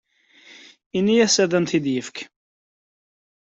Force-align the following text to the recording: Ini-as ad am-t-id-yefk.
Ini-as 0.97 1.35
ad 1.43 1.51
am-t-id-yefk. 1.57 2.17